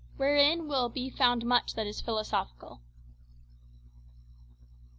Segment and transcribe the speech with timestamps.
[0.17, 2.81] WHEREIN WILL BE FOUND MUCH THAT IS PHILOSOPHICAL.